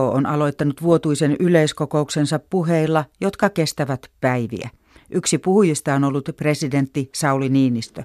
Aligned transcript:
On 0.00 0.26
aloittanut 0.26 0.82
vuotuisen 0.82 1.36
yleiskokouksensa 1.40 2.40
puheilla, 2.50 3.04
jotka 3.20 3.50
kestävät 3.50 4.10
päiviä. 4.20 4.70
Yksi 5.10 5.38
puhujista 5.38 5.94
on 5.94 6.04
ollut 6.04 6.28
presidentti 6.36 7.10
Sauli 7.14 7.48
Niinistö. 7.48 8.02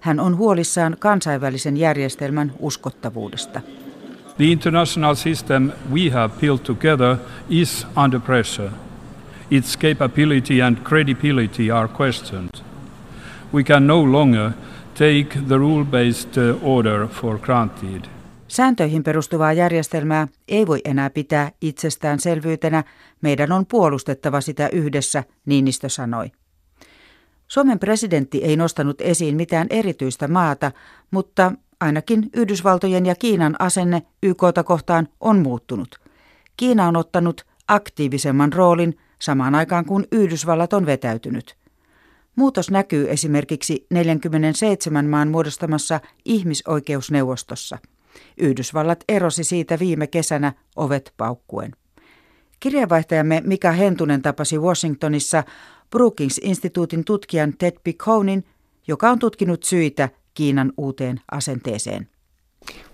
Hän 0.00 0.20
on 0.20 0.36
huolissaan 0.36 0.96
kansainvälisen 0.98 1.76
järjestelmän 1.76 2.52
uskottavuudesta. 2.58 3.60
The 4.36 4.44
international 4.44 5.14
system 5.14 5.70
we 5.92 6.10
have 6.10 6.34
built 6.40 6.62
together 6.62 7.16
is 7.48 7.86
under 8.04 8.20
pressure. 8.20 8.70
Its 9.50 9.78
capability 9.78 10.62
and 10.62 10.76
credibility 10.76 11.70
are 11.70 11.88
questioned. 12.00 12.50
We 13.54 13.62
can 13.62 13.86
no 13.86 14.12
longer 14.12 14.50
take 14.94 15.40
the 15.48 15.58
rule-based 15.58 16.38
order 16.62 17.08
for 17.08 17.38
granted. 17.38 18.17
Sääntöihin 18.48 19.02
perustuvaa 19.02 19.52
järjestelmää 19.52 20.28
ei 20.48 20.66
voi 20.66 20.80
enää 20.84 21.10
pitää 21.10 21.52
itsestäänselvyytenä. 21.60 22.84
Meidän 23.20 23.52
on 23.52 23.66
puolustettava 23.66 24.40
sitä 24.40 24.68
yhdessä, 24.72 25.24
Niinistö 25.46 25.88
sanoi. 25.88 26.30
Suomen 27.48 27.78
presidentti 27.78 28.44
ei 28.44 28.56
nostanut 28.56 29.00
esiin 29.00 29.36
mitään 29.36 29.66
erityistä 29.70 30.28
maata, 30.28 30.72
mutta 31.10 31.52
ainakin 31.80 32.30
Yhdysvaltojen 32.36 33.06
ja 33.06 33.14
Kiinan 33.14 33.56
asenne 33.58 34.02
YKta 34.22 34.64
kohtaan 34.64 35.08
on 35.20 35.38
muuttunut. 35.38 36.00
Kiina 36.56 36.88
on 36.88 36.96
ottanut 36.96 37.46
aktiivisemman 37.68 38.52
roolin 38.52 38.98
samaan 39.18 39.54
aikaan 39.54 39.84
kuin 39.84 40.06
Yhdysvallat 40.12 40.72
on 40.72 40.86
vetäytynyt. 40.86 41.56
Muutos 42.36 42.70
näkyy 42.70 43.10
esimerkiksi 43.10 43.86
47 43.90 45.06
maan 45.06 45.28
muodostamassa 45.28 46.00
ihmisoikeusneuvostossa. 46.24 47.78
Yhdysvallat 48.38 49.04
erosi 49.08 49.44
siitä 49.44 49.78
viime 49.78 50.06
kesänä 50.06 50.52
ovet 50.76 51.14
paukkuen. 51.16 51.72
Kirjeenvaihtajamme 52.60 53.42
Mika 53.44 53.72
Hentunen 53.72 54.22
tapasi 54.22 54.58
Washingtonissa 54.58 55.44
Brookings-instituutin 55.90 57.04
tutkijan 57.04 57.54
Ted 57.58 57.76
Piconin, 57.84 58.44
joka 58.88 59.10
on 59.10 59.18
tutkinut 59.18 59.62
syitä 59.62 60.08
Kiinan 60.34 60.72
uuteen 60.76 61.20
asenteeseen. 61.30 62.08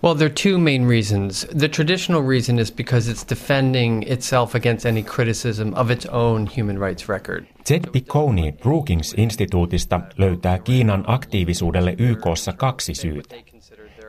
Well, 0.03 0.15
there 0.15 0.25
are 0.25 0.33
two 0.49 0.57
main 0.59 0.87
reasons. 0.89 1.47
The 1.57 1.67
traditional 1.67 2.27
reason 2.27 2.59
is 2.59 2.71
because 2.71 3.11
it's 3.11 3.29
defending 3.29 4.03
itself 4.11 4.55
against 4.55 4.85
any 4.85 5.03
criticism 5.03 5.73
of 5.73 5.91
its 5.91 6.05
own 6.05 6.47
human 6.57 6.79
rights 6.79 7.09
record. 7.09 7.45
Ted 7.67 7.81
Picconi 7.91 8.51
Brookings-instituutista 8.51 10.01
löytää 10.17 10.59
Kiinan 10.59 11.03
aktiivisuudelle 11.07 11.95
YKssa 11.97 12.53
kaksi 12.53 12.93
syytä. 12.95 13.35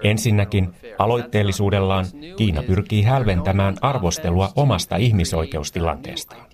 Ensinnäkin 0.06 0.74
aloitteellisuudellaan 0.98 2.06
Kiina 2.36 2.62
pyrkii 2.62 3.02
hälventämään 3.02 3.76
arvostelua 3.80 4.52
omasta 4.56 4.96
ihmisoikeustilanteestaan. 4.96 6.46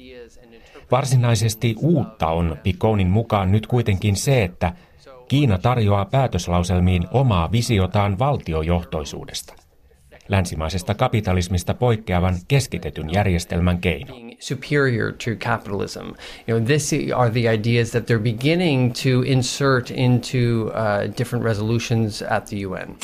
Varsinaisesti 0.91 1.75
uutta 1.79 2.29
on 2.29 2.57
Picconin 2.63 3.11
mukaan 3.11 3.53
nyt 3.53 3.67
kuitenkin 3.67 4.17
se, 4.17 4.45
että 4.45 4.73
Kiina 5.29 5.59
tarjoaa 5.59 6.05
päätöslauselmiin 6.05 7.03
omaa 7.13 7.53
visiotaan 7.53 8.19
valtiojohtoisuudesta 8.19 9.55
länsimaisesta 10.29 10.95
kapitalismista 10.95 11.75
poikkeavan 11.75 12.35
keskitetyn 12.49 13.13
järjestelmän 13.13 13.79
keino. 13.79 14.15
Superior 14.43 15.13
to 15.13 15.37
capitalism. 15.37 16.17
You 16.49 16.59
know, 16.59 16.67
this 16.67 16.93
are 17.15 17.31
the 17.31 17.49
ideas 17.49 17.91
that 17.91 18.07
they're 18.07 18.23
beginning 18.23 18.93
to 18.93 19.23
insert 19.23 19.91
into 19.91 20.73
uh, 20.75 21.17
different 21.19 21.45
resolutions 21.45 22.23
at 22.23 22.47
the 22.47 22.67
UN. 22.67 22.97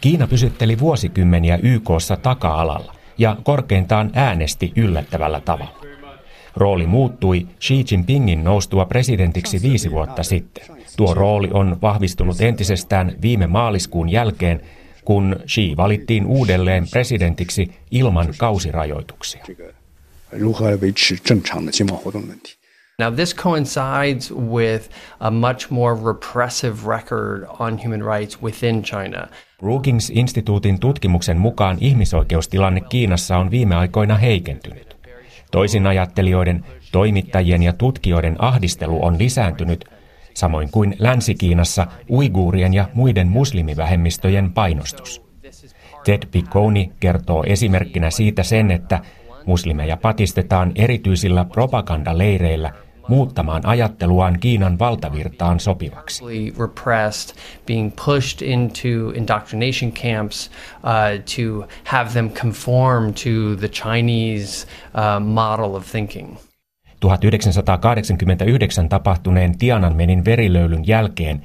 Kiina 0.00 0.26
pysytteli 0.26 0.78
vuosikymmeniä 0.78 1.58
YKssa 1.62 2.16
taka-alalla 2.16 2.94
ja 3.18 3.36
korkeintaan 3.42 4.10
äänesti 4.14 4.72
yllättävällä 4.76 5.40
tavalla. 5.40 5.80
Rooli 6.56 6.86
muuttui 6.86 7.46
Xi 7.60 7.84
Jinpingin 7.90 8.44
noustua 8.44 8.84
presidentiksi 8.84 9.62
viisi 9.62 9.90
vuotta 9.90 10.22
sitten. 10.22 10.64
Tuo 10.96 11.14
rooli 11.14 11.48
on 11.52 11.78
vahvistunut 11.82 12.40
entisestään 12.40 13.12
viime 13.22 13.46
maaliskuun 13.46 14.08
jälkeen, 14.08 14.60
kun 15.04 15.36
Xi 15.46 15.76
valittiin 15.76 16.26
uudelleen 16.26 16.84
presidentiksi 16.90 17.70
ilman 17.90 18.34
kausirajoituksia. 18.38 19.44
Now, 22.98 23.14
this 23.14 23.34
coincides 23.34 24.30
with 24.30 24.90
a 25.20 25.30
much 25.30 25.70
more 25.70 25.94
repressive 25.94 26.86
record 26.86 27.46
on 27.58 27.78
human 27.84 28.02
rights 28.02 28.42
within 28.42 28.82
China. 28.82 29.28
Brookings-instituutin 29.60 30.80
tutkimuksen 30.80 31.38
mukaan 31.38 31.78
ihmisoikeustilanne 31.80 32.80
Kiinassa 32.80 33.36
on 33.36 33.50
viime 33.50 33.74
aikoina 33.74 34.16
heikentynyt. 34.16 34.96
Toisinajattelijoiden, 35.50 36.64
toimittajien 36.92 37.62
ja 37.62 37.72
tutkijoiden 37.72 38.36
ahdistelu 38.38 39.04
on 39.04 39.18
lisääntynyt, 39.18 39.84
samoin 40.34 40.70
kuin 40.70 40.96
Länsi-Kiinassa 40.98 41.86
uiguurien 42.10 42.74
ja 42.74 42.88
muiden 42.94 43.28
muslimivähemmistöjen 43.28 44.52
painostus. 44.52 45.22
Ted 46.04 46.22
Picconi 46.30 46.92
kertoo 47.00 47.44
esimerkkinä 47.46 48.10
siitä 48.10 48.42
sen, 48.42 48.70
että 48.70 49.00
muslimeja 49.46 49.96
patistetaan 49.96 50.72
erityisillä 50.74 51.44
propagandaleireillä 51.44 52.72
muuttamaan 53.08 53.66
ajatteluaan 53.66 54.40
Kiinan 54.40 54.78
valtavirtaan 54.78 55.60
sopivaksi. 55.60 56.24
1989 67.02 68.88
tapahtuneen 68.88 69.58
Tiananmenin 69.58 70.24
verilöylyn 70.24 70.86
jälkeen 70.86 71.42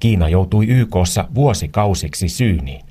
Kiina 0.00 0.28
joutui 0.28 0.66
YKssa 0.68 1.24
vuosikausiksi 1.34 2.28
syyniin. 2.28 2.84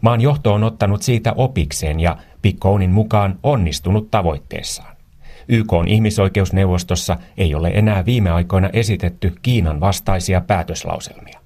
Maan 0.00 0.20
johto 0.20 0.54
on 0.54 0.64
ottanut 0.64 1.02
siitä 1.02 1.32
opikseen 1.36 2.00
ja 2.00 2.16
Pikkounin 2.42 2.90
mukaan 2.90 3.38
onnistunut 3.42 4.10
tavoitteessaan. 4.10 4.96
YK 5.48 5.72
on 5.72 5.88
ihmisoikeusneuvostossa 5.88 7.16
ei 7.36 7.54
ole 7.54 7.70
enää 7.74 8.04
viime 8.04 8.30
aikoina 8.30 8.70
esitetty 8.72 9.32
Kiinan 9.42 9.80
vastaisia 9.80 10.40
päätöslauselmia. 10.40 11.40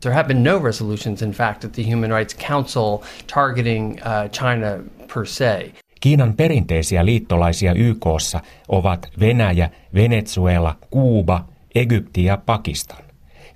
There 0.00 0.14
have 0.14 0.28
been 0.28 0.44
no 0.44 0.58
resolutions, 0.58 1.22
in 1.22 1.30
fact, 1.30 1.64
at 1.64 1.72
the 1.72 1.82
Human 1.92 2.10
Rights 2.10 2.36
Council 2.48 2.98
targeting 3.34 3.92
uh, 3.92 4.30
China 4.30 4.84
per 5.14 5.26
se. 5.26 5.72
Kiinan 6.04 6.34
perinteisiä 6.34 7.04
liittolaisia 7.04 7.72
YKssa 7.72 8.40
ovat 8.68 9.08
Venäjä, 9.20 9.70
Venezuela, 9.94 10.76
Kuuba, 10.90 11.44
Egypti 11.74 12.24
ja 12.24 12.38
Pakistan. 12.46 13.04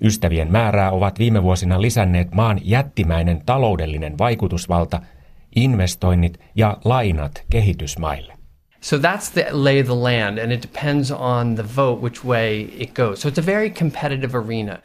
Ystävien 0.01 0.51
määrää 0.51 0.91
ovat 0.91 1.19
viime 1.19 1.43
vuosina 1.43 1.81
lisänneet 1.81 2.31
maan 2.31 2.59
jättimäinen 2.63 3.41
taloudellinen 3.45 4.17
vaikutusvalta, 4.17 5.01
investoinnit 5.55 6.39
ja 6.55 6.77
lainat 6.85 7.43
kehitysmaille. 7.49 8.33
So 8.81 8.97
that's 8.97 9.33
the 9.33 9.47
lay 9.51 9.81
of 9.81 9.85
the 9.85 9.95
land, 9.95 10.37
and 10.37 10.51
it 10.51 10.61
depends 10.61 11.11
on 11.11 11.55
the 11.55 11.65
vote 11.75 12.01
which 12.01 12.25
way 12.25 12.61
it 12.61 12.93
goes. 12.93 13.21
So 13.21 13.29
it's 13.29 13.43
a 13.43 13.45
very 13.45 13.69
competitive 13.69 14.37
arena. 14.37 14.77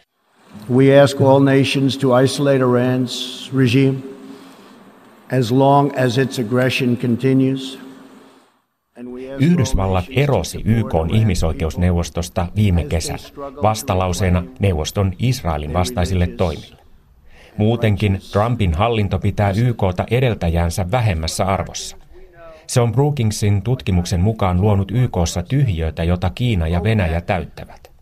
We 0.70 1.02
ask 1.02 1.20
all 1.20 1.40
nations 1.40 1.98
to 1.98 2.22
isolate 2.22 2.60
Iran's 2.60 3.50
regime 3.54 4.13
as 5.32 5.52
long 5.52 5.98
as 5.98 6.18
its 6.18 6.38
aggression 6.38 6.96
continues. 6.96 7.78
Yhdysvallat 9.40 10.04
erosi 10.10 10.62
YK 10.64 10.92
ihmisoikeusneuvostosta 11.14 12.46
viime 12.56 12.84
kesänä 12.84 13.18
vastalauseena 13.62 14.42
neuvoston 14.58 15.12
Israelin 15.18 15.72
vastaisille 15.72 16.26
toimille. 16.26 16.76
Muutenkin 17.56 18.20
Trumpin 18.32 18.74
hallinto 18.74 19.18
pitää 19.18 19.50
YKta 19.50 20.04
edeltäjäänsä 20.10 20.90
vähemmässä 20.90 21.44
arvossa. 21.44 21.96
Se 22.66 22.80
on 22.80 22.92
Brookingsin 22.92 23.62
tutkimuksen 23.62 24.20
mukaan 24.20 24.60
luonut 24.60 24.90
YKssa 24.90 25.42
tyhjöitä, 25.42 26.04
jota 26.04 26.30
Kiina 26.34 26.68
ja 26.68 26.82
Venäjä 26.82 27.20
täyttävät. 27.20 27.92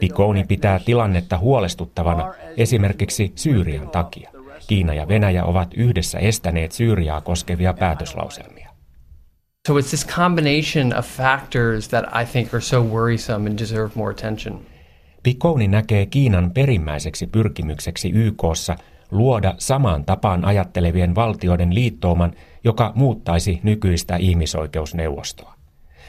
Pikoni 0.00 0.44
pitää 0.44 0.80
tilannetta 0.84 1.38
huolestuttavana 1.38 2.34
esimerkiksi 2.56 3.32
Syyrian 3.34 3.88
takia. 3.88 4.37
Kiina 4.66 4.94
ja 4.94 5.08
Venäjä 5.08 5.44
ovat 5.44 5.74
yhdessä 5.74 6.18
estäneet 6.18 6.72
Syyriaa 6.72 7.20
koskevia 7.20 7.74
päätöslauselmia. 7.74 8.68
So 9.68 9.78
it's 9.78 9.88
this 9.88 10.06
combination 10.06 10.98
of 10.98 11.06
factors 11.06 11.88
that 11.88 12.04
I 12.22 12.24
think 12.32 12.54
are 12.54 12.60
so 12.60 12.82
worrisome 12.82 13.50
and 13.50 13.58
deserve 13.58 13.90
more 13.94 14.10
attention. 14.10 14.60
Picconi 15.22 15.68
näkee 15.68 16.06
Kiinan 16.06 16.50
perimmäiseksi 16.50 17.26
pyrkimykseksi 17.26 18.10
YKssa 18.10 18.76
luoda 19.10 19.54
samaan 19.58 20.04
tapaan 20.04 20.44
ajattelevien 20.44 21.14
valtioiden 21.14 21.74
liittouman, 21.74 22.32
joka 22.64 22.92
muuttaisi 22.94 23.60
nykyistä 23.62 24.16
ihmisoikeusneuvostoa. 24.16 25.54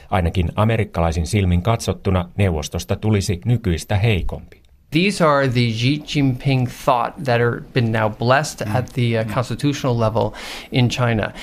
Ainakin 0.10 0.50
amerikkalaisin 0.56 1.28
silmin 1.28 1.62
katsottuna 1.62 2.30
neuvostosta 2.38 2.96
tulisi 2.96 3.42
nykyistä 3.46 3.96
heikompi. 3.96 4.59
These 4.92 5.22
are 5.22 5.48
the 5.48 5.72
Xi 5.72 6.00
Jinping 6.00 6.68
thought 6.68 7.24
that 7.24 7.40
are 7.40 7.60
been 7.74 7.92
now 7.92 8.10
blessed 8.10 8.60
mm. 8.60 8.74
at 8.74 8.94
the 8.94 9.20
uh, 9.20 9.24
mm. 9.24 9.30
constitutional 9.30 9.96
level 9.96 10.34
in 10.72 10.90
China. 10.90 11.34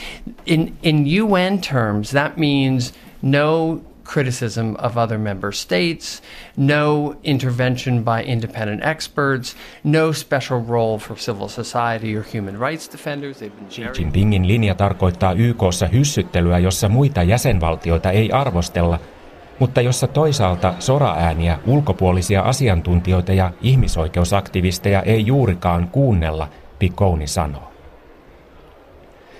In 0.46 0.76
in 0.82 1.06
UN 1.06 1.60
terms, 1.60 2.10
that 2.10 2.38
means 2.38 2.93
no 3.22 3.81
criticism 4.02 4.76
of 4.76 4.96
other 4.98 5.19
member 5.19 5.52
states, 5.52 6.22
no 6.56 7.16
intervention 7.22 8.02
by 8.02 8.25
independent 8.25 8.82
experts, 8.84 9.54
no 9.84 10.12
special 10.12 10.60
role 10.60 10.98
for 10.98 11.16
civil 11.16 11.48
society 11.48 12.16
or 12.16 12.22
human 12.22 12.58
rights 12.58 12.88
defenders. 12.88 13.43
Xi 13.70 13.82
Jinpingin 13.94 14.48
linja 14.48 14.75
tarkoittaa 14.75 15.32
YKssa 15.32 15.87
hyssyttelyä, 15.87 16.58
jossa 16.58 16.88
muita 16.88 17.22
jäsenvaltioita 17.22 18.10
ei 18.10 18.32
arvostella– 18.32 18.98
mutta 19.58 19.81
jossa 19.81 20.06
toisaalta 20.06 20.75
soraääniä, 20.79 21.58
ulkopuolisia 21.67 22.43
asiantuntijoita 22.43 23.32
ja 23.32 23.50
ihmisoikeusaktivisteja 23.62 25.03
ei 25.03 25.26
juurikaan 25.26 25.88
kuunnella, 25.88 26.49
Picconi 26.79 27.26
sanoo. 27.26 27.73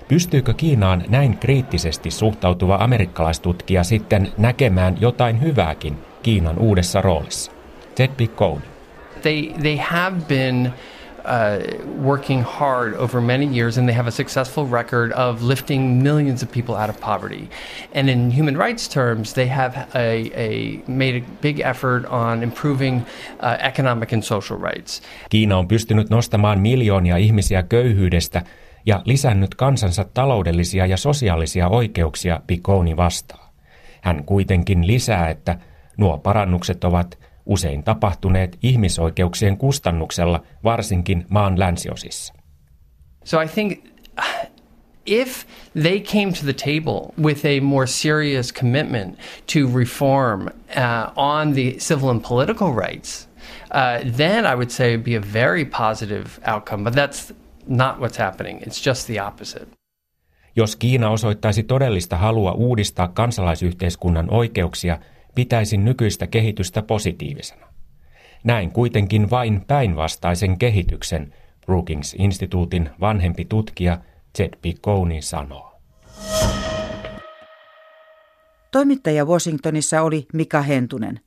Pystyykö 0.09 0.55
Kiinaan 0.55 1.05
näin 1.09 1.39
kriittisesti 1.39 2.11
suhtautuva 2.11 2.77
amerikkalaistutkija 2.81 3.85
sitten 3.85 4.33
näkemään 4.39 4.97
jotain 5.01 5.41
hyvääkin 5.41 5.99
Kiinan 6.23 6.59
uudessa 6.59 7.01
roolissa? 7.01 7.53
Ted 7.95 8.11
Picconi. 8.17 8.63
They, 9.23 9.43
they 9.61 9.77
have 9.77 10.17
been 10.29 10.73
uh, 11.27 11.59
working 12.03 12.43
hard 12.43 12.95
over 12.95 13.21
many 13.21 13.47
years, 13.47 13.79
and 13.79 13.89
they 13.89 13.95
have 13.95 14.09
a 14.09 14.11
successful 14.13 14.67
record 14.67 15.13
of 15.13 15.43
lifting 15.43 16.03
millions 16.03 16.43
of 16.43 16.51
people 16.53 16.75
out 16.75 16.91
of 16.91 17.01
poverty. 17.01 17.49
And 17.95 18.09
in 18.09 18.31
human 18.31 18.57
rights 18.59 18.89
terms, 18.89 19.33
they 19.33 19.49
have 19.49 19.77
a, 19.95 20.31
a 20.35 20.83
made 20.87 21.23
a 21.23 21.25
big 21.41 21.61
effort 21.61 22.07
on 22.07 22.43
improving 22.43 23.03
uh, 23.41 23.57
economic 23.59 24.13
and 24.13 24.23
social 24.23 24.59
rights. 24.59 25.03
Kiina 25.31 25.59
on 25.59 25.69
pystynyt 25.69 26.11
nostamaan 26.11 26.61
miljoonia 26.61 27.17
ihmisiä 27.17 27.63
köyhyydestä 27.63 28.43
ja 28.87 29.03
lisännyt 29.05 29.55
kansansa 29.55 30.05
taloudellisia 30.15 30.87
ja 30.87 30.97
sosiaalisia 30.97 31.69
oikeuksia 31.69 32.41
Piconi 32.47 32.97
vastaa. 32.97 33.53
Hän 34.03 34.25
kuitenkin 34.25 34.87
lisää, 34.87 35.29
että 35.29 35.59
nuo 35.97 36.19
parannukset 36.19 36.85
ovat 36.85 37.19
usein 37.47 37.85
tapahtuneet 37.85 38.59
ihmisoikeuksien 38.63 39.57
kustannuksella, 39.57 40.43
varsinkin 40.65 41.27
maan 41.31 41.59
länsiosissa. 41.59 42.35
So 43.25 43.43
I 43.43 43.47
think 43.49 43.85
if 45.07 45.47
they 45.83 46.01
came 46.01 46.33
to 46.33 46.47
the 46.47 46.53
table 46.53 47.15
with 47.23 47.45
a 47.45 47.61
more 47.61 47.87
serious 47.87 48.53
commitment 48.53 49.19
to 49.47 49.79
reform 49.79 50.49
uh, 50.77 51.13
on 51.17 51.55
the 51.55 51.75
civil 51.79 52.11
and 52.11 52.23
political 52.29 52.73
rights, 52.73 53.29
uh, 53.71 54.17
then 54.17 54.47
I 54.47 54.55
would 54.55 54.71
say 54.71 54.93
it'd 54.93 55.05
be 55.05 55.17
a 55.17 55.33
very 55.33 55.65
positive 55.65 56.27
outcome. 56.45 56.85
But 56.85 56.95
that's 56.95 57.35
not 57.67 58.01
what's 58.01 58.19
happening. 58.19 58.63
It's 58.67 58.85
just 58.85 59.07
the 59.07 59.19
opposite. 59.19 59.69
Jos 60.57 60.77
Kiina 60.77 61.11
osoittaisi 61.11 61.63
todellista 61.63 62.17
halua 62.17 62.53
uudistaa 62.53 63.09
kansalaisyhteiskunnan 63.09 64.31
oikeuksia– 64.31 64.99
pitäisin 65.37 65.85
nykyistä 65.85 66.27
kehitystä 66.27 66.83
positiivisena. 66.83 67.67
Näin 68.45 68.73
kuitenkin 68.73 69.31
vain 69.31 69.65
päinvastaisen 69.67 70.59
kehityksen, 70.59 71.35
Brookings-instituutin 71.67 72.91
vanhempi 73.01 73.45
tutkija 73.45 73.99
Ted 74.37 74.59
Picconi 74.63 75.23
sanoo. 75.23 75.81
Toimittaja 78.73 79.25
Washingtonissa 79.25 80.03
oli 80.03 80.27
Mika 80.33 80.63
Hentunen. 80.63 81.21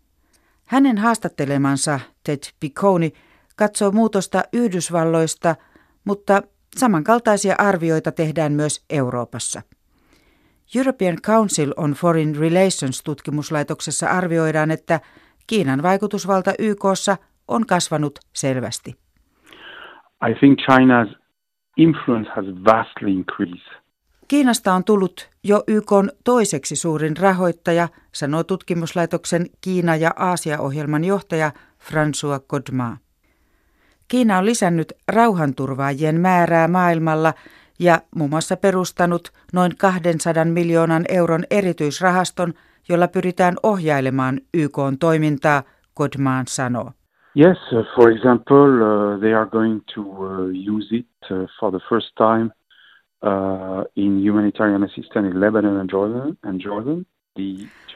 Hänen 0.65 0.97
haastattelemansa 0.97 2.00
Ted 2.23 2.39
Picconi 2.59 3.13
katsoo 3.55 3.91
muutosta 3.91 4.44
Yhdysvalloista, 4.53 5.55
mutta 6.05 6.44
samankaltaisia 6.77 7.55
arvioita 7.57 8.12
tehdään 8.12 8.51
myös 8.51 8.83
Euroopassa– 8.89 9.62
European 10.75 11.18
Council 11.21 11.74
on 11.77 11.92
Foreign 11.92 12.36
Relations 12.36 13.04
tutkimuslaitoksessa 13.04 14.07
arvioidaan, 14.07 14.71
että 14.71 15.00
Kiinan 15.48 15.83
vaikutusvalta 15.83 16.54
YKssa 16.60 17.18
on 17.48 17.66
kasvanut 17.66 18.19
selvästi. 18.33 18.95
I 20.30 20.33
think 20.39 20.60
China's 20.60 21.19
influence 21.77 22.30
has 22.36 22.45
vastly 22.45 23.12
increased. 23.12 23.80
Kiinasta 24.27 24.74
on 24.74 24.83
tullut 24.83 25.30
jo 25.44 25.63
YK 25.68 25.92
toiseksi 26.24 26.75
suurin 26.75 27.18
rahoittaja, 27.18 27.88
sanoo 28.12 28.44
tutkimuslaitoksen 28.44 29.45
Kiina- 29.62 29.95
ja 29.95 30.13
Aasia-ohjelman 30.15 31.04
johtaja 31.04 31.51
François 31.80 32.45
Godma. 32.50 32.98
Kiina 34.07 34.38
on 34.38 34.45
lisännyt 34.45 34.94
rauhanturvaajien 35.07 36.19
määrää 36.19 36.68
maailmalla– 36.68 37.33
ja 37.79 38.01
muun 38.15 38.29
muassa 38.29 38.57
perustanut 38.57 39.31
noin 39.53 39.71
200 39.77 40.45
miljoonan 40.45 41.05
euron 41.09 41.43
erityisrahaston, 41.49 42.53
jolla 42.89 43.07
pyritään 43.07 43.55
ohjailemaan 43.63 44.39
YK 44.53 44.77
toimintaa, 44.99 45.63
Godman 45.95 46.47
sanoo. 46.47 46.91
Yes, 47.37 47.57
uh, 47.71 47.85
for 47.95 48.11
example, 48.11 48.69
uh, 48.81 49.19
they 49.19 49.33
are 49.33 49.45
going 49.45 49.81
to 49.95 50.01
uh, 50.01 50.75
use 50.75 50.95
it 50.95 51.07
uh, 51.31 51.47
for 51.59 51.71
the 51.71 51.79
first 51.89 52.15
time 52.15 52.49
uh, 53.23 53.85
in 53.95 54.29
humanitarian 54.29 54.83
assistance 54.83 55.27
in 55.27 55.39
Lebanon 55.39 55.77
and 55.77 55.89
Jordan. 55.89 56.37
And 56.43 56.61
Jordan. 56.61 57.05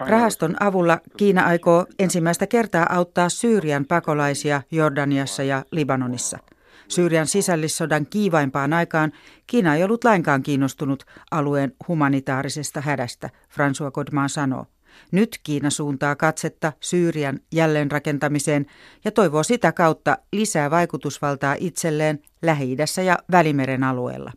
Rahaston 0.09 0.55
avulla 0.59 0.99
Kiina 1.17 1.45
aikoo 1.45 1.85
ensimmäistä 1.99 2.47
kertaa 2.47 2.85
auttaa 2.89 3.29
Syyrian 3.29 3.85
pakolaisia 3.85 4.61
Jordaniassa 4.71 5.43
ja 5.43 5.63
Libanonissa– 5.71 6.37
Syyrian 6.87 7.27
sisällissodan 7.27 8.05
kiivaimpaan 8.09 8.73
aikaan 8.73 9.11
Kiina 9.47 9.75
ei 9.75 9.83
ollut 9.83 10.03
lainkaan 10.03 10.43
kiinnostunut 10.43 11.03
alueen 11.31 11.71
humanitaarisesta 11.87 12.81
hädästä, 12.81 13.29
François 13.49 13.91
Godman 13.91 14.29
sanoo. 14.29 14.65
Nyt 15.11 15.29
Kiina 15.43 15.69
suuntaa 15.69 16.15
katsetta 16.15 16.73
Syyrian 16.79 17.39
jälleenrakentamiseen 17.51 18.65
ja 19.05 19.11
toivoo 19.11 19.43
sitä 19.43 19.71
kautta 19.71 20.17
lisää 20.33 20.71
vaikutusvaltaa 20.71 21.55
itselleen 21.59 22.19
lähi 22.41 22.77
ja 23.05 23.17
Välimeren 23.31 23.83
alueella. 23.83 24.31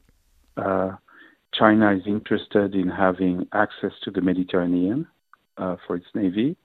Uh, 0.58 0.94
China 1.56 1.90
is 1.90 2.06
interested 2.06 2.74
in 2.74 2.90
having 2.90 3.42
access 3.50 4.00
to 4.00 4.10
the 4.10 4.20
Mediterranean 4.20 5.08
uh, 5.60 5.76
for 5.86 5.96
its 5.96 6.14
navy. 6.14 6.56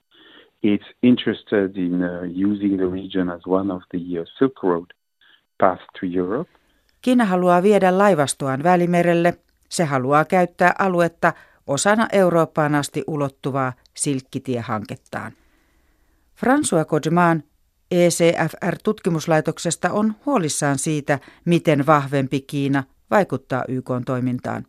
It's 0.62 0.86
interested 1.02 1.76
in 1.76 2.02
uh, 2.02 2.22
using 2.50 2.76
the 2.76 2.86
region 2.86 3.30
as 3.30 3.40
one 3.46 3.74
of 3.74 3.82
the 3.90 4.20
uh, 4.20 4.24
Silk 4.38 4.62
Road 4.62 4.92
path 5.62 5.82
to 6.00 6.06
Europe. 6.16 6.50
Kiina 7.02 7.24
haluaa 7.24 7.62
viedä 7.62 7.98
laivastoaan 7.98 8.62
Välimerelle. 8.62 9.34
Se 9.68 9.84
haluaa 9.84 10.24
käyttää 10.24 10.74
aluetta 10.78 11.32
osana 11.66 12.08
Eurooppaan 12.12 12.74
asti 12.74 13.04
ulottuvaa 13.06 13.72
silkkitiehankettaan. 13.94 15.32
François 16.36 16.84
Kodmaan 16.86 17.42
ECFR-tutkimuslaitoksesta 17.90 19.92
on 19.92 20.14
huolissaan 20.26 20.78
siitä, 20.78 21.18
miten 21.44 21.86
vahvempi 21.86 22.40
Kiina 22.40 22.84
vaikuttaa 23.10 23.64
YK 23.68 23.90
toimintaan. 24.06 24.66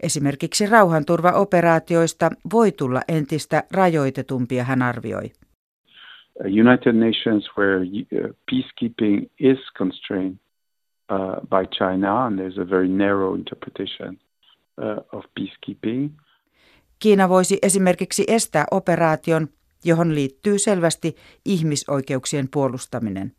Esimerkiksi 0.00 0.66
rauhanturvaoperaatioista 0.66 2.30
voi 2.52 2.72
tulla 2.72 3.02
entistä 3.08 3.64
rajoitetumpia, 3.70 4.64
hän 4.64 4.82
arvioi. 4.82 5.32
United 6.44 6.94
Nations 6.94 7.48
where 7.56 7.82
uh, 7.82 8.34
peacekeeping 8.50 9.30
is 9.38 9.58
constrained 9.78 10.38
uh, 11.08 11.40
by 11.48 11.66
China, 11.66 12.26
and 12.26 12.38
there's 12.38 12.58
a 12.58 12.64
very 12.64 12.88
narrow 12.88 13.34
interpretation 13.34 14.18
uh, 14.82 15.18
of 15.18 15.24
peacekeeping. 15.40 16.10
Kiina 16.98 17.28
voisi 17.28 17.58
esimerkiksi 17.62 18.24
estää 18.28 18.64
operaation, 18.70 19.48
johon 19.84 20.14
liittyy 20.14 20.58
selvästi 20.58 21.16
ihmisoikeuksien 21.44 22.48
puolustaminen. 22.52 23.32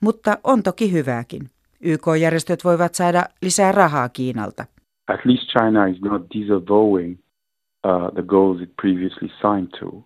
Mutta 0.00 0.38
on 0.44 0.62
toki 0.62 0.92
hyvääkin. 0.92 1.50
YK-järjestöt 1.80 2.64
voivat 2.64 2.94
saada 2.94 3.24
lisää 3.42 3.72
rahaa 3.72 4.08
Kiinalta. 4.08 4.64
At 5.08 5.20
least 5.24 5.42
China 5.42 5.86
is 5.86 6.00
not 6.00 6.22
disavowing 6.34 7.18
uh, 7.84 8.12
the 8.14 8.22
goals 8.22 8.60
it 8.60 8.70
previously 8.82 9.28
signed 9.28 9.68
to. 9.80 10.04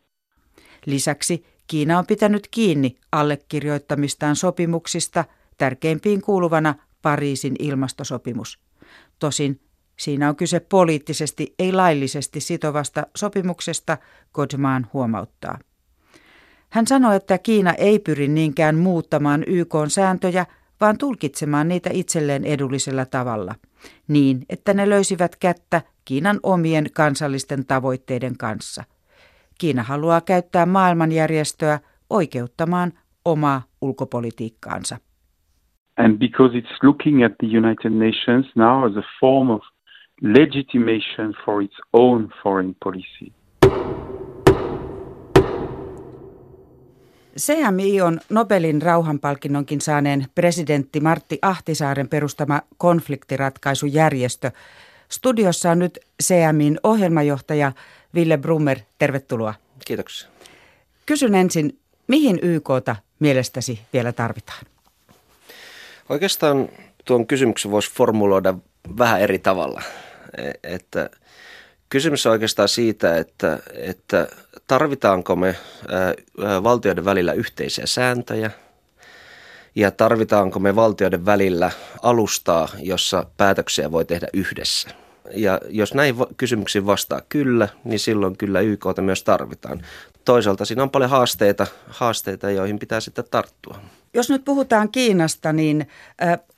Lisäksi 0.87 1.45
Kiina 1.67 1.99
on 1.99 2.07
pitänyt 2.07 2.49
kiinni 2.51 2.97
allekirjoittamistaan 3.13 4.37
sopimuksista, 4.37 5.25
tärkeimpiin 5.59 6.23
kuuluvana 6.23 6.75
Pariisin 7.03 7.57
ilmastosopimus. 7.59 8.59
Tosin 9.19 9.61
siinä 9.97 10.29
on 10.29 10.37
kyse 10.37 10.61
poliittisesti, 10.61 11.55
ei 11.59 11.73
laillisesti 11.73 12.41
sitovasta 12.41 13.07
sopimuksesta, 13.17 13.99
Godman 14.33 14.87
huomauttaa. 14.93 15.59
Hän 16.71 16.87
sanoi, 16.87 17.17
että 17.17 17.39
Kiina 17.39 17.73
ei 17.73 17.99
pyri 17.99 18.29
niinkään 18.29 18.77
muuttamaan 18.77 19.45
YK 19.47 19.75
sääntöjä, 19.89 20.47
vaan 20.81 20.99
tulkitsemaan 20.99 21.69
niitä 21.69 21.91
itselleen 21.93 22.45
edullisella 22.45 23.07
tavalla, 23.07 23.55
niin 24.09 24.47
että 24.49 24.75
ne 24.75 24.89
löysivät 24.89 25.37
kättä 25.37 25.83
Kiinan 26.05 26.41
omien 26.43 26.87
kansallisten 26.93 27.67
tavoitteiden 27.67 28.37
kanssa– 28.37 28.85
Kiina 29.59 29.83
haluaa 29.83 30.21
käyttää 30.21 30.67
maailmanjärjestöä 30.67 31.81
oikeuttamaan 32.11 32.93
omaa 33.25 33.63
ulkopolitiikkaansa. 33.81 34.97
And 35.97 36.19
because 36.19 36.59
it's 36.59 36.83
looking 36.83 37.25
at 37.25 37.33
the 37.39 37.59
United 37.59 37.93
Nations 37.93 38.57
now 38.57 38.85
as 38.85 38.97
a 38.97 39.03
form 39.21 39.51
of 39.51 39.63
legitimation 40.23 41.35
for 41.45 41.63
its 41.63 41.77
own 41.93 42.29
foreign 42.43 42.75
policy. 42.85 43.33
CMI 47.41 48.01
on 48.01 48.21
Nobelin 48.31 48.83
rauhanpalkinnonkin 48.83 49.81
saaneen 49.81 50.25
presidentti 50.35 51.01
Martti 51.01 51.39
Ahtisaaren 51.43 52.09
perustama 52.09 52.61
konfliktiratkaisujärjestö. 52.77 54.51
Studiossa 55.09 55.71
on 55.71 55.79
nyt 55.79 55.99
CMIin 56.23 56.79
ohjelmajohtaja 56.83 57.73
Ville 58.15 58.37
Brummer. 58.39 58.79
Tervetuloa. 58.99 59.55
Kiitoksia. 59.85 60.29
Kysyn 61.07 61.35
ensin, 61.35 61.79
mihin 62.07 62.39
YKta 62.43 62.97
mielestäsi 63.19 63.81
vielä 63.93 64.13
tarvitaan? 64.13 64.67
Oikeastaan 66.09 66.69
tuon 67.05 67.27
kysymyksen 67.27 67.71
voisi 67.71 67.93
formuloida 67.93 68.55
vähän 68.99 69.21
eri 69.21 69.39
tavalla. 69.39 69.83
E, 70.37 70.51
että 70.75 71.11
kysymys 71.89 72.27
on 72.27 72.33
oikeastaan 72.33 72.69
siitä, 72.69 73.17
että, 73.17 73.59
että 73.75 74.29
tarvitaanko 74.67 75.37
me 75.37 75.57
valtioiden 76.63 77.05
välillä 77.05 77.33
yhteisiä 77.33 77.87
sääntöjä 77.87 78.51
ja 79.75 79.91
tarvitaanko 79.91 80.59
me 80.59 80.77
valtioiden 80.77 81.27
välillä 81.27 81.71
alustaa, 82.03 82.69
jossa 82.79 83.27
päätöksiä 83.37 83.93
voi 83.93 84.05
tehdä 84.05 84.27
yhdessä. 84.33 85.04
Ja 85.31 85.61
jos 85.69 85.95
näin 85.95 86.15
kysymyksiin 86.37 86.87
vastaa 86.87 87.21
kyllä, 87.29 87.69
niin 87.85 88.01
silloin 88.01 88.37
kyllä 88.37 88.61
YKta 88.61 89.03
myös 89.03 89.25
tarvitaan. 89.25 89.83
Toisaalta 90.25 90.65
siinä 90.65 90.83
on 90.83 90.91
paljon 90.91 91.11
haasteita, 91.11 91.67
haasteita 91.87 92.51
joihin 92.51 92.79
pitää 92.79 93.01
sitten 93.01 93.25
tarttua. 93.31 93.79
Jos 94.15 94.31
nyt 94.31 94.45
puhutaan 94.45 94.93
Kiinasta, 94.93 95.53
niin 95.53 95.89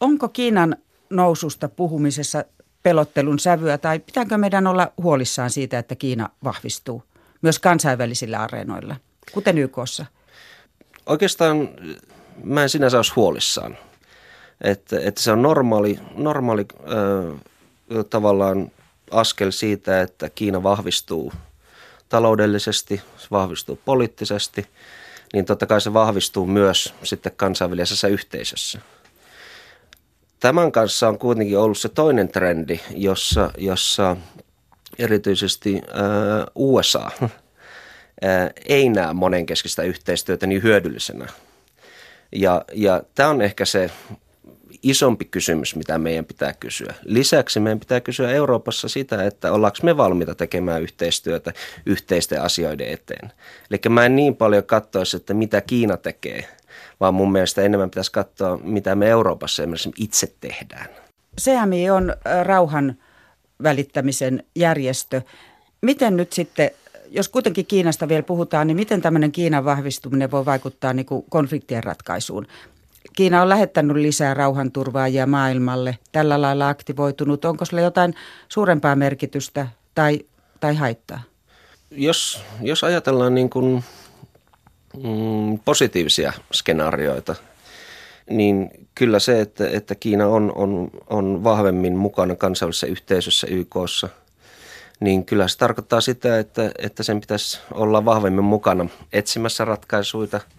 onko 0.01 0.29
Kiinan 0.29 0.77
noususta 1.11 1.69
puhumisessa 1.69 2.45
pelottelun 2.83 3.39
sävyä 3.39 3.79
tai 3.79 3.99
pitääkö 3.99 4.39
meidän 4.39 4.67
olla 4.67 4.93
huolissaan 5.03 5.51
siitä, 5.51 5.79
että 5.79 5.95
Kiina 5.95 6.29
vahvistuu 6.45 7.03
myös 7.43 7.59
kansainvälisillä 7.59 8.43
areenoilla, 8.43 8.97
kuten 9.33 9.59
YKssa? 9.59 10.07
Oikeastaan 11.07 11.69
mä 12.45 12.63
en 12.63 12.69
sinänsä 12.69 12.99
olisi 12.99 13.13
huolissaan. 13.17 13.77
Että, 14.61 15.01
että 15.01 15.23
se 15.23 15.33
on 15.33 15.43
normaali, 15.43 15.99
normaali 16.17 16.67
äh, 16.81 17.41
tavallaan 18.11 18.71
askel 19.11 19.51
siitä, 19.51 20.01
että 20.01 20.31
Kiina 20.31 20.63
vahvistuu 20.63 21.33
taloudellisesti, 22.09 23.03
se 23.17 23.27
vahvistuu 23.31 23.81
poliittisesti, 23.85 24.67
niin 25.33 25.45
totta 25.45 25.67
kai 25.67 25.81
se 25.81 25.93
vahvistuu 25.93 26.47
myös 26.47 26.95
sitten 27.03 27.33
kansainvälisessä 27.37 28.09
yhteisössä. 28.09 28.81
Tämän 30.41 30.73
kanssa 30.73 31.09
on 31.09 31.19
kuitenkin 31.19 31.59
ollut 31.59 31.79
se 31.79 31.89
toinen 31.89 32.29
trendi, 32.29 32.81
jossa, 32.91 33.51
jossa 33.59 34.17
erityisesti 34.99 35.81
ää, 35.89 36.47
USA 36.55 37.11
ää, 38.23 38.51
ei 38.67 38.89
näe 38.89 39.13
monenkeskistä 39.13 39.83
yhteistyötä 39.83 40.47
niin 40.47 40.63
hyödyllisenä. 40.63 41.27
Ja, 42.33 42.65
ja 42.75 43.03
tämä 43.15 43.29
on 43.29 43.43
ehkä 43.43 43.65
se 43.65 43.91
isompi 44.83 45.25
kysymys, 45.25 45.77
mitä 45.77 45.99
meidän 45.99 46.25
pitää 46.25 46.53
kysyä. 46.53 46.95
Lisäksi 47.05 47.61
meidän 47.61 47.81
pitää 47.81 48.01
kysyä 48.01 48.31
Euroopassa 48.31 48.89
sitä, 48.89 49.25
että 49.25 49.53
ollaanko 49.53 49.79
me 49.83 49.97
valmiita 49.97 50.35
tekemään 50.35 50.83
yhteistyötä 50.83 51.53
yhteisten 51.87 52.43
asioiden 52.43 52.89
eteen. 52.89 53.33
Eli 53.71 53.81
mä 53.89 54.07
en 54.07 54.17
niin 54.17 54.37
paljon 54.37 54.65
katsoisi, 54.65 55.17
että 55.17 55.35
mitä 55.35 55.61
Kiina 55.61 55.97
tekee, 55.97 56.49
vaan 57.01 57.15
mun 57.15 57.33
mielestä 57.33 57.63
enemmän 57.63 57.91
pitäisi 57.91 58.13
katsoa, 58.13 58.57
mitä 58.63 58.95
me 58.95 59.09
Euroopassa 59.09 59.63
esimerkiksi 59.63 59.91
itse 59.99 60.35
tehdään. 60.41 60.87
CMI 61.41 61.91
on 61.91 62.17
rauhan 62.43 62.97
välittämisen 63.63 64.45
järjestö. 64.55 65.23
Miten 65.83 66.17
nyt 66.17 66.33
sitten, 66.33 66.71
jos 67.11 67.29
kuitenkin 67.29 67.67
Kiinasta 67.67 68.09
vielä 68.09 68.23
puhutaan, 68.23 68.67
niin 68.67 68.77
miten 68.77 69.03
tämmöinen 69.03 69.33
Kiinan 69.33 69.65
vahvistuminen 69.65 70.31
voi 70.31 70.45
vaikuttaa 70.45 70.93
niin 70.93 71.07
kuin 71.07 71.25
konfliktien 71.29 71.85
ratkaisuun? 71.85 72.47
Kiina 73.17 73.43
on 73.43 73.49
lähettänyt 73.49 73.97
lisää 73.97 74.35
rauhanturvaajia 74.35 75.27
maailmalle, 75.27 75.99
tällä 76.13 76.41
lailla 76.43 76.69
aktivoitunut. 76.69 77.45
Onko 77.45 77.65
sillä 77.65 77.81
jotain 77.81 78.15
suurempaa 78.49 78.97
merkitystä 78.97 79.69
tai, 79.95 80.21
tai 80.61 80.75
haittaa? 80.77 81.23
Jos, 81.91 82.43
jos 82.61 82.85
ajatellaan 82.85 83.35
niin 83.35 83.51
kuin, 83.51 83.85
mm, 84.97 85.59
positiivisia 85.65 86.33
skenaarioita, 86.53 87.35
niin 88.31 88.71
kyllä 88.95 89.19
se, 89.19 89.41
että, 89.41 89.69
että 89.69 89.95
Kiina 89.95 90.27
on, 90.27 90.53
on, 90.55 90.91
on 91.11 91.45
vahvemmin 91.45 91.97
mukana 91.97 92.35
kansainvälisessä 92.35 92.87
yhteisössä 92.87 93.47
YKssa, 93.51 94.09
niin 95.01 95.25
kyllä 95.25 95.49
se 95.49 95.59
tarkoittaa 95.59 96.01
sitä, 96.01 96.39
että, 96.39 96.71
että 96.79 97.03
sen 97.03 97.21
pitäisi 97.21 97.61
olla 97.75 98.05
vahvemmin 98.05 98.45
mukana 98.45 98.89
etsimässä 99.13 99.65
ratkaisuja– 99.65 100.41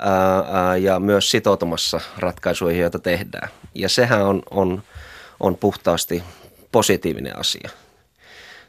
ää, 0.00 0.76
ja 0.76 1.00
myös 1.00 1.30
sitoutumassa 1.30 2.00
ratkaisuihin, 2.18 2.80
joita 2.80 2.98
tehdään. 2.98 3.48
Ja 3.74 3.88
sehän 3.88 4.26
on, 4.26 4.42
on, 4.50 4.82
on 5.40 5.56
puhtaasti 5.56 6.22
positiivinen 6.72 7.38
asia. 7.38 7.70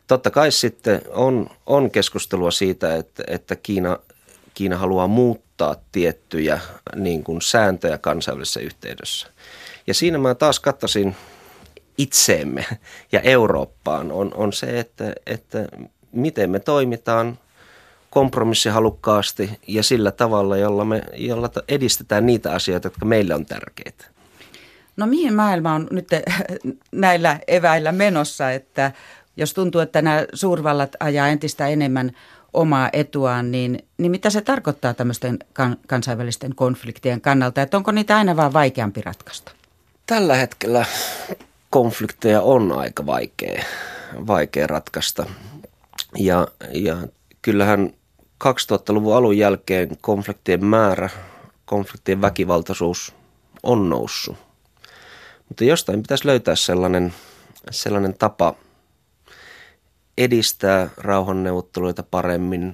Totta 0.07 0.31
kai 0.31 0.51
sitten 0.51 1.01
on, 1.09 1.49
on 1.65 1.91
keskustelua 1.91 2.51
siitä, 2.51 2.95
että, 2.95 3.23
että 3.27 3.55
Kiina, 3.55 3.99
Kiina 4.53 4.77
haluaa 4.77 5.07
muuttaa 5.07 5.75
tiettyjä 5.91 6.59
niin 6.95 7.23
kuin 7.23 7.41
sääntöjä 7.41 7.97
kansainvälisessä 7.97 8.59
yhteydessä. 8.59 9.27
Ja 9.87 9.93
siinä 9.93 10.17
mä 10.17 10.35
taas 10.35 10.59
katsoisin 10.59 11.15
itseemme 11.97 12.65
ja 13.11 13.19
Eurooppaan 13.19 14.11
on, 14.11 14.31
on 14.33 14.53
se, 14.53 14.79
että, 14.79 15.13
että 15.25 15.67
miten 16.11 16.49
me 16.49 16.59
toimitaan– 16.59 17.37
kompromissihalukkaasti 18.11 19.59
ja 19.67 19.83
sillä 19.83 20.11
tavalla, 20.11 20.57
jolla 20.57 20.85
me 20.85 21.01
jolla 21.13 21.49
edistetään 21.67 22.25
niitä 22.25 22.51
asioita, 22.51 22.85
jotka 22.85 23.05
meille 23.05 23.35
on 23.35 23.45
tärkeitä. 23.45 24.05
No 24.97 25.07
mihin 25.07 25.33
maailma 25.33 25.73
on 25.73 25.87
nyt 25.91 26.07
näillä 26.91 27.39
eväillä 27.47 27.91
menossa, 27.91 28.51
että 28.51 28.91
jos 29.37 29.53
tuntuu, 29.53 29.81
että 29.81 30.01
nämä 30.01 30.25
suurvallat 30.33 30.95
ajaa 30.99 31.27
entistä 31.27 31.67
enemmän 31.67 32.11
omaa 32.53 32.89
etuaan, 32.93 33.51
niin, 33.51 33.85
niin 33.97 34.11
mitä 34.11 34.29
se 34.29 34.41
tarkoittaa 34.41 34.93
tämmöisten 34.93 35.39
kan, 35.53 35.77
kansainvälisten 35.87 36.55
konfliktien 36.55 37.21
kannalta, 37.21 37.61
että 37.61 37.77
onko 37.77 37.91
niitä 37.91 38.17
aina 38.17 38.35
vaan 38.35 38.53
vaikeampi 38.53 39.01
ratkaista? 39.01 39.51
Tällä 40.05 40.35
hetkellä 40.35 40.85
konflikteja 41.69 42.41
on 42.41 42.71
aika 42.71 43.05
vaikea, 43.05 43.63
vaikea 44.27 44.67
ratkaista 44.67 45.25
ja, 46.17 46.47
ja 46.73 46.97
kyllähän 47.41 47.93
2000-luvun 48.41 49.15
alun 49.15 49.37
jälkeen 49.37 49.97
konfliktien 50.01 50.65
määrä, 50.65 51.09
konfliktien 51.65 52.21
väkivaltaisuus 52.21 53.13
on 53.63 53.89
noussut. 53.89 54.35
Mutta 55.49 55.63
jostain 55.63 56.01
pitäisi 56.01 56.27
löytää 56.27 56.55
sellainen, 56.55 57.13
sellainen 57.71 58.13
tapa 58.13 58.55
edistää 60.17 60.89
rauhanneuvotteluita 60.97 62.03
paremmin, 62.03 62.73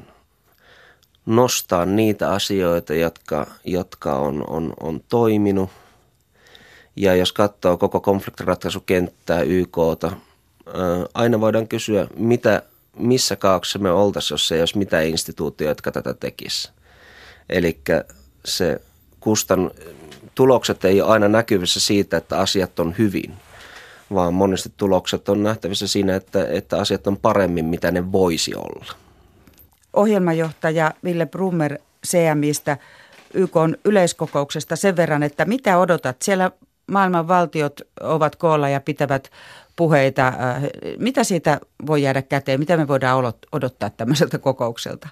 nostaa 1.25 1.85
niitä 1.85 2.31
asioita, 2.31 2.93
jotka, 2.93 3.47
jotka 3.65 4.15
on, 4.15 4.43
on, 4.47 4.73
on 4.79 5.01
toiminut. 5.09 5.69
Ja 6.95 7.15
jos 7.15 7.33
katsoo 7.33 7.77
koko 7.77 7.99
konfliktiratkaisukenttää 7.99 9.41
YKta, 9.41 10.11
aina 11.13 11.41
voidaan 11.41 11.67
kysyä, 11.67 12.07
mitä 12.15 12.63
missä 12.97 13.35
kaauksessa 13.35 13.79
me 13.79 13.91
oltaisiin, 13.91 14.35
jos 14.35 14.51
ei 14.51 14.59
olisi 14.59 14.77
mitään 14.77 15.05
instituutioita, 15.05 15.71
jotka 15.71 15.91
tätä 15.91 16.13
tekisi. 16.13 16.69
Eli 17.49 17.79
se 18.45 18.81
kustan, 19.19 19.71
tulokset 20.35 20.85
ei 20.85 21.01
ole 21.01 21.11
aina 21.11 21.27
näkyvissä 21.27 21.79
siitä, 21.79 22.17
että 22.17 22.39
asiat 22.39 22.79
on 22.79 22.95
hyvin, 22.97 23.33
vaan 24.13 24.33
monesti 24.33 24.71
tulokset 24.77 25.29
on 25.29 25.43
nähtävissä 25.43 25.87
siinä, 25.87 26.15
että, 26.15 26.47
että 26.47 26.77
asiat 26.77 27.07
on 27.07 27.17
paremmin, 27.17 27.65
mitä 27.65 27.91
ne 27.91 28.11
voisi 28.11 28.55
olla. 28.55 28.93
Ohjelmajohtaja 29.93 30.91
Ville 31.03 31.25
Brummer 31.25 31.77
CMistä 32.07 32.77
YK 33.33 33.55
yleiskokouksesta 33.85 34.75
sen 34.75 34.95
verran, 34.95 35.23
että 35.23 35.45
mitä 35.45 35.77
odotat? 35.77 36.21
Siellä 36.21 36.51
maailman 36.87 37.27
valtiot 37.27 37.81
ovat 38.01 38.35
koolla 38.35 38.69
ja 38.69 38.81
pitävät 38.81 39.31
puheita. 39.77 40.27
Äh, 40.27 40.63
mitä 40.97 41.23
siitä 41.23 41.59
voi 41.87 42.03
jäädä 42.03 42.21
käteen? 42.21 42.59
Mitä 42.59 42.77
me 42.77 42.87
voidaan 42.87 43.33
odottaa 43.51 43.89
tämmöiseltä 43.89 44.37
kokoukselta? 44.37 45.09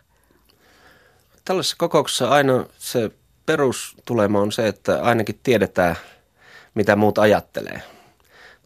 Tällaisessa 1.46 1.76
kokouksessa 1.80 2.30
aina 2.30 2.66
se 2.78 3.12
perustulema 3.46 4.42
on 4.42 4.52
se, 4.52 4.68
että 4.68 5.02
ainakin 5.02 5.40
tiedetään, 5.44 5.96
mitä 6.76 6.96
muut 6.96 7.18
ajattelee. 7.18 7.82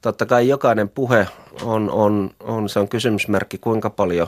Totta 0.02 0.26
kai 0.26 0.48
jokainen 0.48 0.90
puhe 0.90 1.28
on, 1.64 1.92
on, 1.92 2.32
on, 2.40 2.70
se 2.70 2.80
on 2.80 2.90
kysymysmerkki, 2.90 3.58
kuinka 3.58 3.90
paljon 3.90 4.28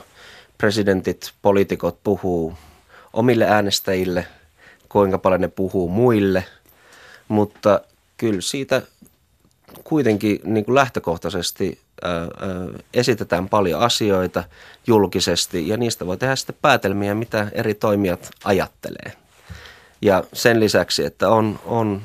presidentit, 0.58 1.32
poliitikot 1.42 1.98
puhuu 2.04 2.54
omille 3.12 3.44
äänestäjille, 3.44 4.26
kuinka 4.88 5.18
paljon 5.18 5.40
ne 5.40 5.48
puhuu 5.48 5.88
muille, 5.88 6.44
mutta 7.28 7.80
kyllä 8.16 8.40
siitä 8.40 8.82
kuitenkin 9.84 10.40
niin 10.44 10.64
kuin 10.64 10.74
lähtökohtaisesti 10.74 11.78
ää, 12.02 12.28
esitetään 12.94 13.48
paljon 13.48 13.80
asioita 13.80 14.44
julkisesti 14.86 15.68
ja 15.68 15.76
niistä 15.76 16.06
voi 16.06 16.16
tehdä 16.16 16.36
sitten 16.36 16.56
päätelmiä, 16.62 17.14
mitä 17.14 17.48
eri 17.52 17.74
toimijat 17.74 18.30
ajattelee. 18.44 19.12
Ja 20.02 20.24
sen 20.32 20.60
lisäksi, 20.60 21.04
että 21.04 21.28
on, 21.28 21.60
on, 21.64 22.02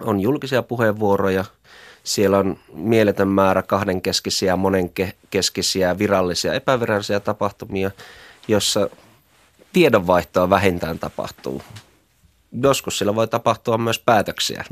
on 0.00 0.20
julkisia 0.20 0.62
puheenvuoroja, 0.62 1.44
siellä 2.04 2.38
on 2.38 2.58
mieletön 2.74 3.28
määrä 3.28 3.62
kahdenkeskisiä, 3.62 4.56
monenkeskisiä, 4.56 5.98
virallisia, 5.98 6.54
epävirallisia 6.54 7.20
tapahtumia, 7.20 7.90
jossa 8.48 8.90
tiedonvaihtoa 9.72 10.50
vähintään 10.50 10.98
tapahtuu. 10.98 11.62
Joskus 12.52 12.98
sillä 12.98 13.14
voi 13.14 13.28
tapahtua 13.28 13.78
myös 13.78 13.98
päätöksiä, 13.98 14.64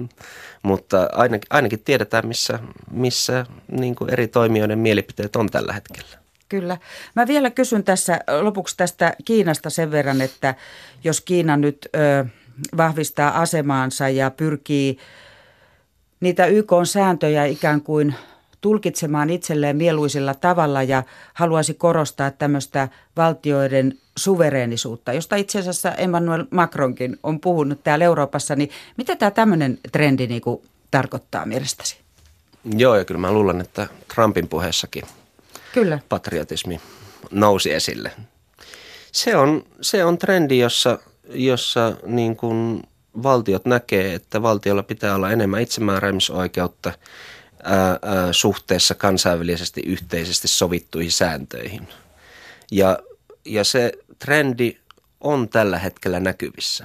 mutta 0.63 1.09
ainakin, 1.13 1.47
ainakin 1.51 1.83
tiedetään, 1.85 2.27
missä, 2.27 2.59
missä 2.91 3.47
niin 3.71 3.95
kuin 3.95 4.11
eri 4.11 4.29
toimijoiden 4.29 4.79
mielipiteet 4.79 5.37
on 5.37 5.51
tällä 5.51 5.73
hetkellä. 5.73 6.19
Kyllä. 6.49 6.79
Mä 7.15 7.27
vielä 7.27 7.51
kysyn 7.51 7.85
tässä 7.85 8.21
lopuksi 8.41 8.77
tästä 8.77 9.15
Kiinasta 9.25 9.71
sen 9.71 9.91
verran, 9.91 10.21
että 10.21 10.55
jos 11.05 11.21
Kiina 11.21 11.57
nyt 11.57 11.89
ö, 11.97 12.25
vahvistaa 12.77 13.41
asemaansa 13.41 14.09
ja 14.09 14.31
pyrkii 14.31 14.99
niitä 16.21 16.47
YK-sääntöjä 16.47 17.45
ikään 17.45 17.81
kuin 17.81 18.15
tulkitsemaan 18.67 19.31
itselleen 19.31 19.77
mieluisilla 19.77 20.35
tavalla 20.35 20.83
ja 20.83 21.03
haluaisi 21.35 21.75
korostaa 21.75 22.31
tämmöistä 22.31 22.89
valtioiden 23.17 23.99
suvereenisuutta, 24.19 25.13
josta 25.13 25.37
itse 25.37 25.59
asiassa 25.59 25.93
Emmanuel 25.93 26.45
Macronkin 26.51 27.19
on 27.23 27.41
puhunut 27.41 27.85
täällä 27.85 28.05
Euroopassa, 28.05 28.57
niin 28.57 28.71
mitä 28.97 29.17
tämä 29.17 29.31
tämmöinen 29.31 29.79
trendi 29.93 30.27
niin 30.27 30.41
kuin 30.43 30.63
tarkoittaa 30.91 31.47
mielestäsi? 31.47 31.97
Joo, 32.77 32.97
ja 32.97 33.05
kyllä 33.05 33.21
mä 33.21 33.33
luulen, 33.33 33.61
että 33.61 33.87
Trumpin 34.15 34.49
puheessakin 34.49 35.03
kyllä. 35.73 35.99
patriotismi 36.09 36.81
nousi 37.31 37.73
esille. 37.73 38.13
Se 39.13 39.37
on, 39.37 39.65
se 39.81 40.05
on 40.05 40.19
trendi, 40.19 40.59
jossa, 40.59 40.99
jossa 41.29 41.97
niin 42.07 42.37
kuin 42.37 42.83
valtiot 43.23 43.65
näkee, 43.65 44.15
että 44.15 44.43
valtiolla 44.43 44.83
pitää 44.83 45.15
olla 45.15 45.31
enemmän 45.31 45.63
itsemääräämisoikeutta 45.63 46.93
suhteessa 48.33 48.95
kansainvälisesti 48.95 49.83
yhteisesti 49.87 50.49
sovittuihin 50.49 51.13
sääntöihin. 51.13 51.89
Ja, 52.71 52.99
ja 53.45 53.65
se 53.65 53.93
trendi 54.19 54.77
on 55.21 55.49
tällä 55.49 55.79
hetkellä 55.79 56.21
näkyvissä. 56.21 56.85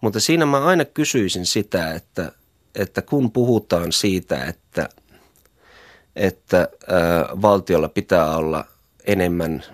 Mutta 0.00 0.20
siinä 0.20 0.46
mä 0.46 0.64
aina 0.64 0.84
kysyisin 0.84 1.46
sitä, 1.46 1.94
että, 1.94 2.32
että 2.74 3.02
kun 3.02 3.32
puhutaan 3.32 3.92
siitä, 3.92 4.44
että, 4.44 4.88
että 6.16 6.58
ää, 6.58 7.28
valtiolla 7.42 7.88
pitää 7.88 8.36
olla 8.36 8.64
enemmän, 9.04 9.64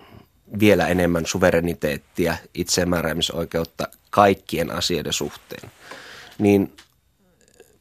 vielä 0.59 0.87
enemmän 0.87 1.27
suvereniteettia, 1.27 2.37
itsemääräämisoikeutta 2.55 3.89
kaikkien 4.11 4.71
asioiden 4.71 5.13
suhteen, 5.13 5.71
niin 6.39 6.77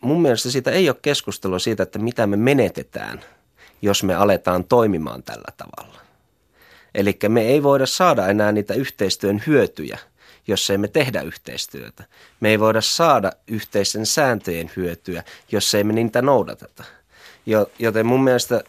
mun 0.06 0.22
mielestä 0.22 0.52
siitä 0.52 0.72
ei 0.72 0.90
ole 0.90 0.98
keskustelua 1.02 1.60
siitä, 1.60 1.84
että 1.84 2.00
mitä 2.00 2.28
me 2.28 2.38
menetetään, 2.38 3.22
jos 3.82 4.04
me 4.04 4.16
aletaan 4.16 4.64
toimimaan 4.64 5.24
tällä 5.24 5.52
tavalla. 5.58 6.00
Eli 6.96 7.18
me 7.28 7.42
ei 7.42 7.64
voida 7.64 7.86
saada 7.86 8.28
enää 8.28 8.52
niitä 8.52 8.74
yhteistyön 8.74 9.44
hyötyjä, 9.48 10.00
jos 10.48 10.70
ei 10.70 10.78
me 10.78 10.88
tehdä 10.88 11.22
yhteistyötä. 11.22 12.04
Me 12.40 12.50
ei 12.50 12.60
voida 12.60 12.82
saada 12.82 13.32
yhteisten 13.48 14.06
sääntöjen 14.06 14.72
hyötyä, 14.76 15.24
jos 15.52 15.76
ei 15.76 15.84
me 15.84 15.94
niitä 15.94 16.22
noudateta. 16.22 16.84
Joten 17.80 18.06
mun 18.06 18.24
mielestä 18.24 18.64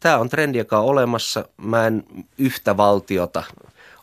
tämä 0.00 0.18
on 0.18 0.28
trendi, 0.28 0.58
joka 0.58 0.78
on 0.78 0.84
olemassa. 0.84 1.48
Mä 1.56 1.86
en 1.86 2.04
yhtä 2.38 2.76
valtiota 2.76 3.42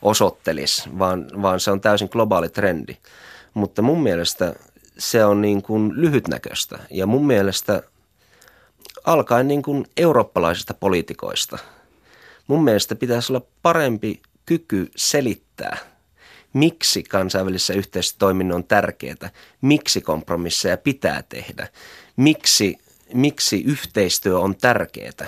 osoittelisi, 0.02 0.98
vaan, 0.98 1.26
vaan 1.42 1.60
se 1.60 1.70
on 1.70 1.80
täysin 1.80 2.08
globaali 2.12 2.48
trendi. 2.48 2.96
Mutta 3.54 3.82
mun 3.82 4.02
mielestä 4.02 4.54
se 5.00 5.24
on 5.24 5.40
niin 5.40 5.62
kuin 5.62 5.92
lyhytnäköistä 5.94 6.78
ja 6.90 7.06
mun 7.06 7.26
mielestä 7.26 7.82
alkaen 9.04 9.48
niin 9.48 9.62
kuin 9.62 9.86
eurooppalaisista 9.96 10.74
poliitikoista. 10.74 11.58
Mun 12.46 12.64
mielestä 12.64 12.94
pitäisi 12.94 13.32
olla 13.32 13.46
parempi 13.62 14.20
kyky 14.46 14.90
selittää, 14.96 15.76
miksi 16.52 17.02
kansainvälisessä 17.02 17.74
yhteistoiminnon 17.74 18.56
on 18.56 18.64
tärkeää, 18.64 19.30
miksi 19.60 20.00
kompromisseja 20.00 20.76
pitää 20.76 21.22
tehdä, 21.28 21.68
miksi, 22.16 22.78
miksi 23.14 23.62
yhteistyö 23.62 24.38
on 24.38 24.56
tärkeää. 24.56 25.26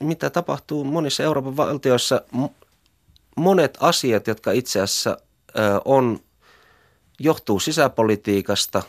Mitä 0.00 0.30
tapahtuu 0.30 0.84
monissa 0.84 1.22
Euroopan 1.22 1.56
valtioissa, 1.56 2.22
monet 3.36 3.78
asiat, 3.80 4.26
jotka 4.26 4.52
itse 4.52 4.80
asiassa 4.80 5.18
on 5.84 6.20
johtuu 7.18 7.60
sisäpolitiikasta, 7.60 8.82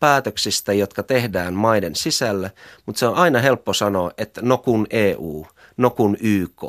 päätöksistä, 0.00 0.72
jotka 0.72 1.02
tehdään 1.02 1.54
maiden 1.54 1.94
sisällä, 1.94 2.50
mutta 2.86 2.98
se 2.98 3.06
on 3.06 3.14
aina 3.14 3.40
helppo 3.40 3.72
sanoa, 3.72 4.10
että 4.18 4.42
no 4.42 4.58
kun 4.58 4.86
EU, 4.90 5.46
no 5.76 5.90
kun 5.90 6.16
YK. 6.20 6.64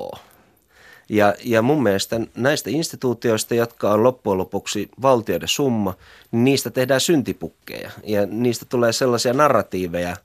Ja, 1.09 1.33
ja 1.43 1.61
mun 1.61 1.83
mielestä 1.83 2.19
näistä 2.35 2.69
instituutioista, 2.69 3.55
jotka 3.55 3.91
on 3.93 4.03
loppujen 4.03 4.37
lopuksi 4.37 4.89
valtioiden 5.01 5.47
summa, 5.47 5.93
niin 6.31 6.43
niistä 6.43 6.69
tehdään 6.69 7.01
syntipukkeja 7.01 7.91
ja 8.03 8.25
niistä 8.25 8.65
tulee 8.69 8.93
sellaisia 8.93 9.33
narratiiveja 9.33 10.17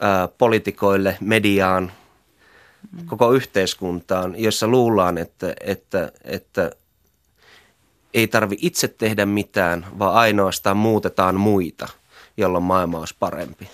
ää, 0.00 0.28
politikoille, 0.28 1.16
mediaan, 1.20 1.92
koko 3.06 3.32
yhteiskuntaan, 3.32 4.34
jossa 4.38 4.68
luullaan, 4.68 5.18
että, 5.18 5.54
että, 5.60 6.12
että 6.24 6.70
ei 8.14 8.28
tarvi 8.28 8.56
itse 8.60 8.88
tehdä 8.88 9.26
mitään, 9.26 9.86
vaan 9.98 10.14
ainoastaan 10.14 10.76
muutetaan 10.76 11.34
muita, 11.34 11.88
jolloin 12.36 12.64
maailma 12.64 12.98
olisi 12.98 13.16
parempi. 13.18 13.70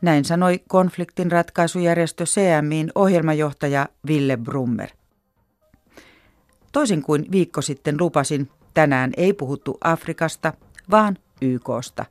Näin 0.00 0.24
sanoi 0.24 0.60
konfliktin 0.68 1.32
ratkaisujärjestö 1.32 2.24
CMIin 2.24 2.92
ohjelmajohtaja 2.94 3.88
Ville 4.06 4.36
Brummer. 4.36 4.88
Toisin 6.72 7.02
kuin 7.02 7.26
viikko 7.32 7.62
sitten 7.62 7.96
lupasin, 8.00 8.50
tänään 8.74 9.12
ei 9.16 9.32
puhuttu 9.32 9.78
Afrikasta, 9.84 10.52
vaan 10.90 11.18
YKsta. 11.42 12.04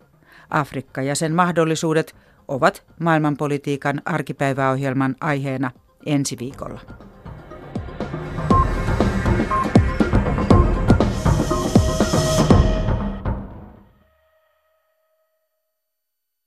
Afrikka 0.50 1.02
ja 1.02 1.16
sen 1.16 1.34
mahdollisuudet 1.34 2.16
ovat 2.48 2.84
maailmanpolitiikan 3.00 4.02
arkipäiväohjelman 4.06 5.16
aiheena 5.22 5.72
ensi 6.06 6.38
viikolla. 6.40 6.80